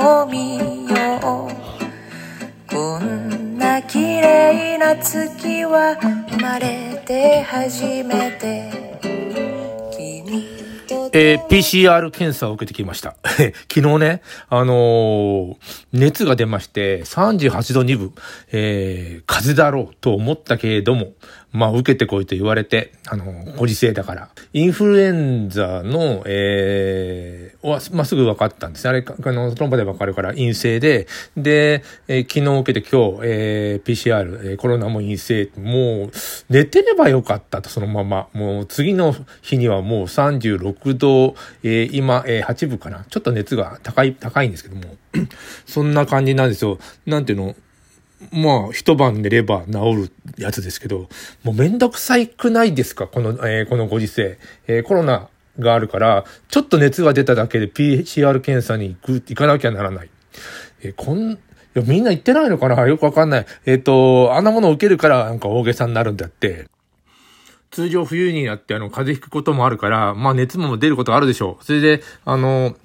[0.00, 0.56] を見
[0.88, 1.48] よ
[2.68, 5.96] うこんな綺麗な月は
[6.30, 8.70] 生まれて初めて
[9.96, 10.42] 君
[10.88, 13.16] とえー PCR 検査を受けてきました。
[13.72, 15.56] 昨日ね、あのー
[15.92, 18.14] 熱が出まして、38度2分、
[18.52, 21.12] えー風邪だろうと思ったけれども、
[21.52, 23.24] まあ、受けてこいと言われて、あの
[23.56, 24.28] ご時世だから。
[24.52, 28.88] インフルエンザの、えー、は、まあ、すぐ分かったんです。
[28.88, 36.10] あれ、あの、その場で分かるから陰性で、で、えー昨日受けて今日、えー PCR、えーコロナも陰性、もう、
[36.48, 38.28] 寝てればよかったと、そのまま。
[38.32, 43.04] もう、次の日にはもう36度、えー今、えー8分かな。
[43.08, 44.96] ちょっと熱が高い、高いんですけども。
[45.66, 46.78] そんな感じなんですよ。
[47.06, 47.56] なんていうの？
[48.32, 51.08] まあ、一晩寝れば治るやつですけど、
[51.42, 53.06] もうめんどくさいくないですか？
[53.06, 54.38] この、えーこのご時世。
[54.66, 60.10] えーコロナがあるから、ちょっと熱が出ただけで PCR 検査に行く、行かなきゃならない。
[60.82, 61.38] えーこん、い
[61.74, 62.86] や、みんな行ってないのかな？
[62.86, 63.46] よくわかんない。
[63.64, 66.66] えっ、と、あんなものを受けるからなんか大げさになるんだって。
[67.70, 71.64] 通常冬になってあの、風邪ひくこともあるから、まあ熱も出ることあるでしょう。
[71.64, 72.76] それで、あの、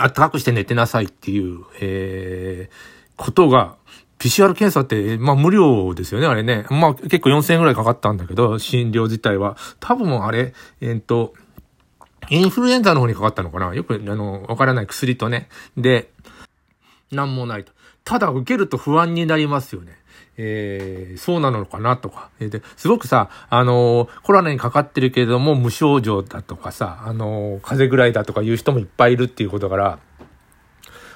[0.00, 3.76] あったかくして寝てなさいっていう、えー、ことが、
[4.18, 6.66] PCR 検査って、まあ無料ですよね、あれね。
[6.70, 9.56] まあ結構4000円ぐらいかかったんだけど、診療自体は。
[9.80, 11.34] 多分あれ、えーっと、
[12.30, 13.74] インフルエンザの方にかかったのかな？
[13.74, 15.48] よく、あの、わからない薬とね。
[15.76, 16.10] で、
[17.10, 17.72] なんもないと。
[18.04, 19.98] ただ受けると不安になりますよね。
[20.36, 22.30] えー、そうなのかなとか。
[22.40, 29.98] えで、すごくさ、あのーコロナにかかってるけれども無症状だとかさ、あのー風邪ぐらいだとかいう人もいっぱいいるっていうことから、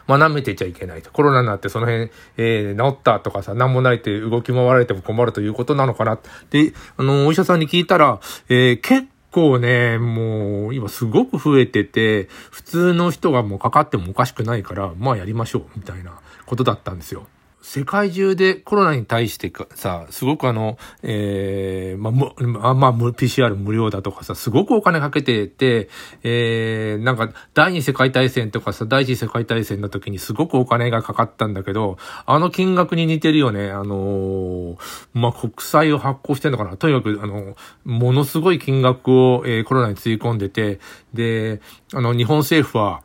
[0.08, 1.12] まあ、舐めてちゃいけないと。
[1.12, 6.18] コロナになってその辺、えー、治ったとかさ、なんもないって動き回られても困るということなのかな。
[6.50, 17.26] で、あの、お医者さんに聞いたら、えー、結構ね、もう、今すごく増えてて、普通の人がもうかかってもおかしくないから、まあやりましょう、みたいなことだったんですよ。
[17.68, 22.32] 世界中でコロナに対してかさ、すごくあの、えー、まあ、む、
[22.66, 25.90] あまあ、PCR 無料だとかさ、すごくお金かけてて、
[26.22, 33.70] えー、なんか、第二次世界大戦とかさ、第一次世界大戦の時にすごくお金がかかったんだけど、あの金額に似てるよね。
[33.70, 34.78] あのー
[35.12, 36.78] まあ、国債を発行してんのかな。
[36.78, 40.80] とにかく、あの、ものすごい金額を、えーコロナにつぎ込んでて、
[41.12, 41.60] で、
[41.92, 43.02] あの、日本政府は、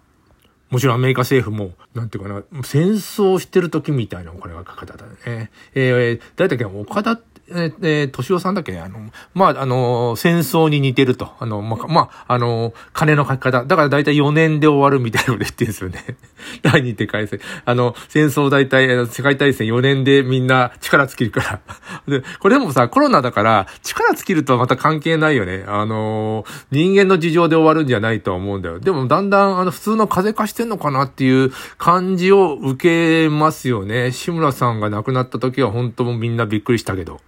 [0.73, 5.51] もちろんアメリカ政府も、なんていうかな、戦争してる時みたいなお金がかかったんだね。
[5.75, 7.19] えー、誰だっけ、岡田、
[7.49, 11.33] え、えー、敏夫さんだっけ、あの、まあ、あの、戦争に似てると。
[11.39, 13.65] あの、まあ、まあ、あの、金の書き方。
[13.65, 16.17] だから大体4年で終わるみたいなので言ってるんですよね。
[16.63, 17.39] 第二次大戦。
[17.65, 21.59] あの、戦争大体、世界大戦4年でみんな力尽きるから。
[22.19, 25.65] で、これでもさ、コロナだから、力尽きるとはまた関係ないよね。
[25.67, 28.79] あの、人間の事情で終わるんじゃないとは思うんだよ。
[28.79, 34.11] でも、だんだん、あの、普通の風化してんのかなっていう感じを受けますよね。
[34.11, 37.19] 志村さんが亡くなった時は本当もみんなびっくりしたけど。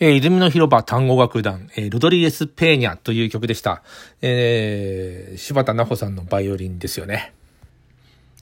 [0.00, 3.82] えー、泉の広場単語楽団、えー、ロドリゲス・ペーニャという曲でした。
[4.22, 7.32] えー、柴田奈穂さんのバイオリンですよね。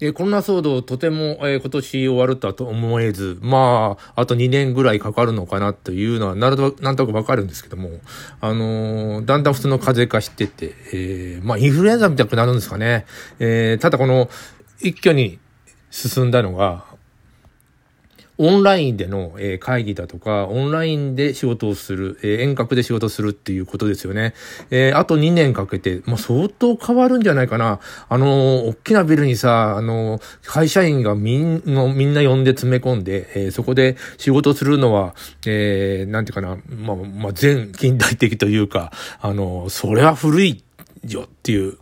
[0.02, 8.00] えー、コロナ騒動とても、えー、今年終わるとは思えず、まあ、あと2年ぐらいかかるのかなというのは、なると、なんとなくわかるんですけども、
[8.42, 13.06] あのー、だんだん普通の風邪化してて、えー、まあ、インフルエンザみたいになるんですかね。
[13.38, 14.28] えー、ただこの、
[14.82, 15.38] 一挙に
[15.90, 16.84] 進んだのが、
[18.38, 24.34] オンラインでの、え会議だとか、オンラインで仕事をする、え遠隔で仕事するっていうことですよね。
[24.70, 27.80] え、あと2年かけて、もう相当変わるんじゃないかな。
[28.08, 35.14] あの大きなビルにさ、あの会社員がみんのみんな呼んで詰め込んで、え、そこで仕事するのは、
[35.46, 40.62] えー、なんていうかな、まあ、まあ、全近代的というか、あのそれは古い
[41.08, 41.78] よっていう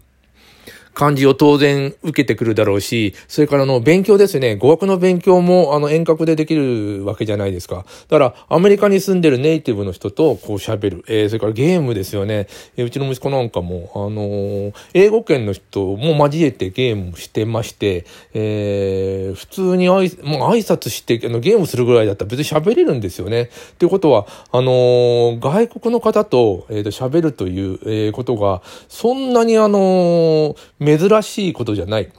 [0.94, 4.56] 感じを当然受けてくるだろうし、それからの、勉強ですね。
[4.56, 7.84] 語学の勉強もあの、遠隔でできるわけじゃないですか。
[8.08, 11.04] だから、アメリカに住んでるネイティブの人とこう喋る。
[11.08, 12.46] えー、それからゲームですよね。
[12.76, 23.42] えー、うちの息子なんかも、あのー、英語圏の人も交えてゲームしてまして、えー、普通にあい、まあ、挨拶して、あの、ゲームするぐらいだったら別に喋れるんですよね。
[23.42, 23.48] っ
[23.78, 32.10] ていうことは、あのー、外国の方と、えー、と喋るという、えー、ことが、そんなにあのー、珍しいことじゃない。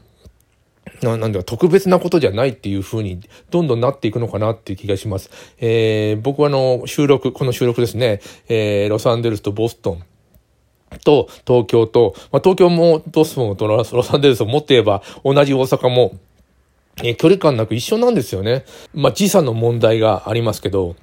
[1.02, 3.20] ななんだ特別なことじゃないっていう風に
[3.50, 5.30] どんどんなっていくのかなっていう気がします。
[5.60, 10.04] えー、僕はあの収録、この収録ですね、えー、ロサンゼルスとボストン、
[11.04, 16.14] と東京と、まあ、東京もボストンとロサンゼルスを持って言えば同じ大阪も、
[17.04, 18.66] えー、距離感なく一緒なんですよね。
[18.94, 20.96] まあ、時差の問題がありますけど、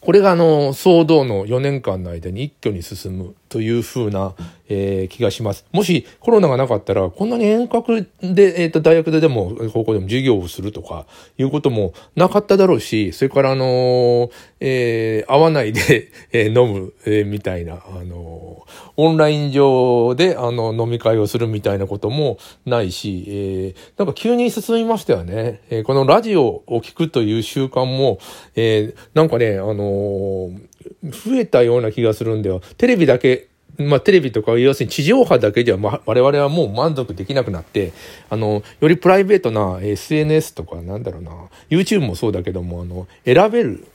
[0.00, 4.34] これがあの、騒動の4年間の間に一挙に進むというふうな、
[4.68, 5.64] えー、気がします。
[5.70, 11.06] もしコロナがなかったら、こんなに遠隔で、えっ、ー、と、大学ででも、高校でも授業をするとか、
[11.38, 25.60] いうこともなかっただろうし、それからあのー、えー、会わないで、えー、飲む、えー、みたいな、あのー、オンライン上で、あの、飲み会をするみたいなこともないし、えー、なんか急に進みましたよね。
[25.70, 28.18] えー、このラジオを聞くという習慣も、
[28.56, 30.74] えー、なんかね、あのー、
[31.04, 32.60] 増えたような気がするんだよ。
[32.76, 37.92] テレビだけまあ、テレビとか、要するに地上波だけでは、ま、我々はもう満足できなくなって、
[38.30, 41.32] あの、よりプライベートな SNS とか、なんだろうな、
[41.70, 43.86] YouTube もそうだけども、あの、選べる、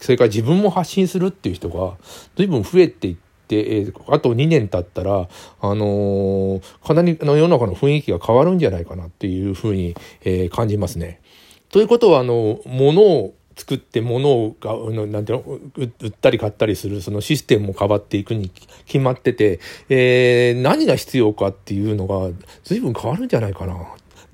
[0.00, 1.96] それから自分も発信するっていう人が、
[2.36, 3.16] 随分増えていっ
[3.48, 5.28] て、えあと2年経ったら、
[5.60, 11.20] あの、かなりの世の中の雰囲気が変わるんじゃないかなっていうふうに、えー、感じますね。
[11.68, 18.50] ということは、あの、ものを作って物をなんていうの売ったり買ったりするそのシステムも変わっていくに
[18.86, 22.30] 決まってて、えー、何が必要かっていうのが
[22.64, 23.76] 随分変わるんじゃないかな。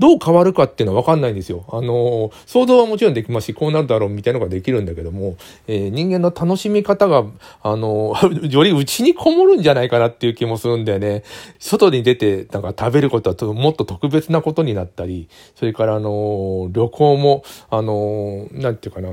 [0.00, 1.66] どう変わるかっていうのは分かんないんですよ。
[1.68, 5.36] あの、想像はもちろんできますし、こうなるだろうみたいなのができるんだけども、
[5.68, 7.26] えー、人間の楽しみ方が、
[7.62, 8.14] あの、
[8.48, 11.22] より内にこもるんじゃないかなっていう気もするんだよね。
[11.58, 19.10] 外に出て、なんか食べることはもっと特別なことになったり、それからあの、旅行も、あの、なんていうかな、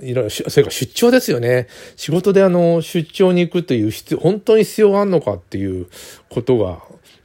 [0.00, 1.66] いろいろ、それから出張ですよね。
[1.96, 5.86] 仕事であの、出張に行くという必要、本当に必要があるのかっていう
[6.30, 6.78] ことが、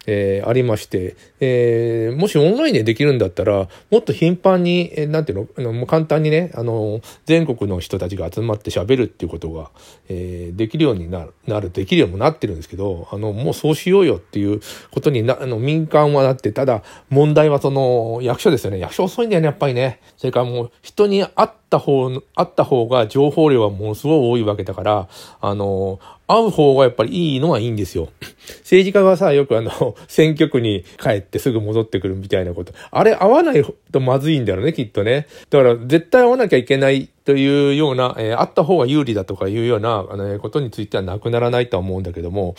[0.08, 9.70] えー、ありまして、えー、もしオンラインでできるんだったら、もっと頻繁に、えー、なんていうの、もう簡単にね、あの、全国の人たちが集まって喋るっていうことが、
[10.08, 14.62] えー、できるようになる、なる、できるようになってるんですけど、あの、もうそうしようよっていう
[14.92, 18.80] ことにな、あの、民間はなって、ただ、問題はその、役所ですよね。
[18.80, 20.00] 役所遅いんだよね、やっぱりね。
[20.18, 25.08] それからもう、人に会った方、会った方が情報量はものすごい多いわけだから、
[25.42, 28.10] あの、会う方がやっぱりいいのはいいんですよ。
[28.62, 32.74] 政治家がさ、よくあの、選挙区に帰ってすぐ戻ってくるみたいなこと。
[32.92, 35.28] あれ会わないとまずいんだろうね、きっとね。
[35.50, 42.56] だから絶対会わなきゃいけないというような、えー、会った方が有利だとかいうような、あの、ことについてはなくならないとは思うんだけども、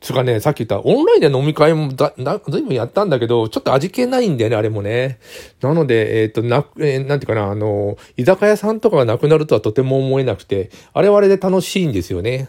[0.00, 5.18] つかね、さっき言ったオンラインで飲み会もだ、だ、ずいぶんやったんだけど、ちょっと味気ないんだよね、あれもね。
[5.60, 12.48] なので、えっ、ー、と、な、えー、なんていうかな、あの、居酒屋さんとかがなくなるとはとても思えなくて、あれはあれで楽しいんですよね。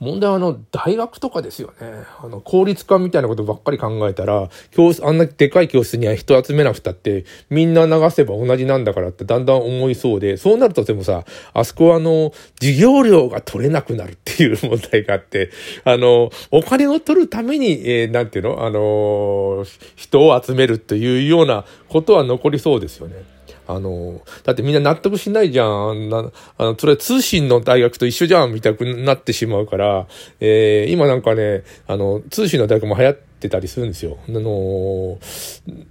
[0.00, 2.04] 問題はあの、大学とかですよね。
[2.22, 15.50] あの、効率化みたいなことばっかり考えたら、教室、あんなでかい教室には人集めなくたって、みんな流せば同じなんだからってだんだん思いそうで、そうなるとでもさ、あそこはあの、授業料が取れなくなるっていう問題があって、
[15.84, 18.64] あの、お金を取るために、えー、なんていうの？
[18.64, 19.64] あの、
[19.96, 23.37] 人を集めるというようなことは残りそうですよね。
[23.68, 26.08] あの、だってみんな納得しないじゃん。
[26.08, 30.06] なあの、それ通信の大学と一緒じゃん、みたいになってしまうから、
[30.40, 34.18] えー、今なんかね、あの、通信の大学も流行って、ってたりするんですよ。
[34.28, 35.18] あの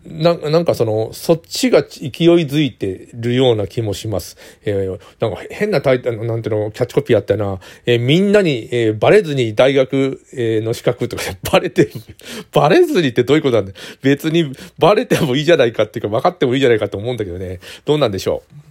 [0.05, 2.09] な、なんかその、そっちが勢い
[2.45, 4.37] づいてるような気もします。
[4.65, 11.89] えー、なんか変なタイトル、なんていうの、キャッチコピーあったよな、えー、みんなに、えー、バレずに大学、えー、の資格とか、 バレて、
[12.51, 17.59] バレずにってどういうことなんだ別にバレてもいいじゃないかっていうか、分かってもいいじゃないかと思うんだけどね。
[17.85, 18.67] どうなんでしょう？